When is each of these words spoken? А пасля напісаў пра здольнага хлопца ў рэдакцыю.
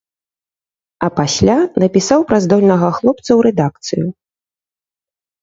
А 1.07 1.09
пасля 1.19 1.57
напісаў 1.83 2.19
пра 2.33 2.37
здольнага 2.47 2.89
хлопца 3.01 3.27
ў 3.37 3.41
рэдакцыю. 3.49 4.07